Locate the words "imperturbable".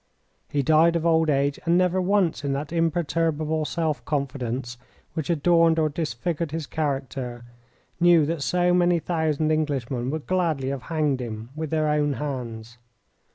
2.73-3.65